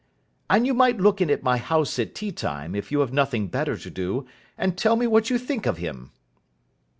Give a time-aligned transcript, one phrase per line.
[0.49, 3.49] "And you might look in at my house at tea time, if you have nothing
[3.49, 4.25] better to do,
[4.57, 6.09] and tell me what you think of him."